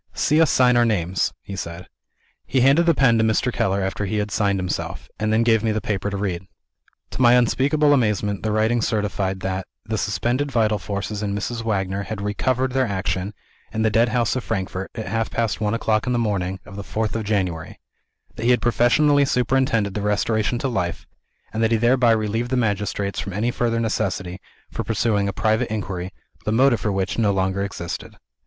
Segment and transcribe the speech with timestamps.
[0.15, 1.87] "See us sign our names," he said.
[2.47, 3.53] He handed the pen to Mr.
[3.53, 6.47] Keller after he had signed himself and then gave me the paper to read.
[7.11, 11.61] To my unspeakable amazement, the writing certified that, "the suspended vital forces in Mrs.
[11.63, 13.35] Wagner had recovered their action,
[13.71, 16.83] in the Deadhouse of Frankfort, at half past one o'clock on the morning of the
[16.83, 17.79] fourth of January;
[18.37, 21.05] that he had professionally superintended the restoration to life;
[21.53, 24.41] and that he thereby relieved the magistrates from any further necessity
[24.71, 26.11] for pursuing a private inquiry,
[26.43, 28.15] the motive for which no longer existed."